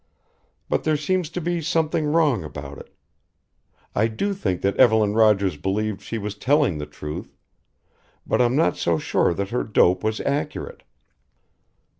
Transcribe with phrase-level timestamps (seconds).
[0.67, 2.91] But there seems to be something wrong about it.
[3.93, 7.35] I do think that Evelyn Rogers believed she was telling the truth
[8.25, 10.81] but I'm not so sure that her dope was accurate.